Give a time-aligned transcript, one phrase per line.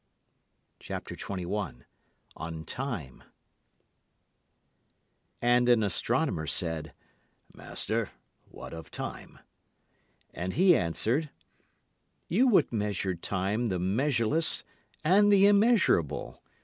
[0.89, 1.05] And
[5.43, 6.93] an astronomer said,
[7.53, 8.09] Master,
[8.49, 9.37] what of Time?
[10.33, 11.29] And he answered:
[12.27, 14.63] You would measure time the measureless
[15.03, 16.41] and the immeasurable.